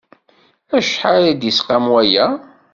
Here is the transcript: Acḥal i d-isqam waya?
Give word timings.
Acḥal 0.77 1.23
i 1.31 1.33
d-isqam 1.33 1.85
waya? 1.91 2.27